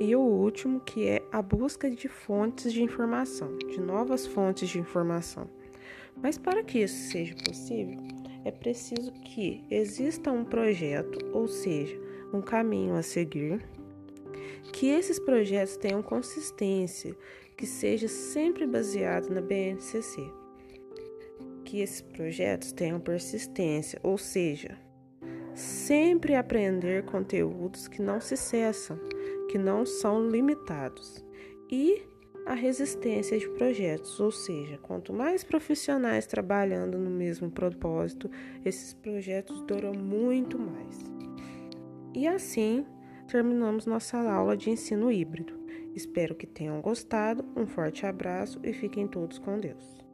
[0.00, 4.78] E o último, que é a busca de fontes de informação, de novas fontes de
[4.78, 5.48] informação.
[6.20, 7.98] Mas para que isso seja possível,
[8.44, 11.98] é preciso que exista um projeto, ou seja,
[12.32, 13.64] um caminho a seguir,
[14.72, 17.16] que esses projetos tenham consistência,
[17.56, 20.28] que seja sempre baseado na BNCC.
[21.64, 24.76] Que esses projetos tenham persistência, ou seja,
[25.54, 28.98] sempre aprender conteúdos que não se cessam,
[29.54, 31.24] que não são limitados.
[31.70, 32.02] E
[32.44, 38.28] a resistência de projetos, ou seja, quanto mais profissionais trabalhando no mesmo propósito,
[38.64, 40.98] esses projetos duram muito mais.
[42.12, 42.84] E assim
[43.28, 45.54] terminamos nossa aula de ensino híbrido.
[45.94, 47.44] Espero que tenham gostado.
[47.54, 50.04] Um forte abraço e fiquem todos com Deus.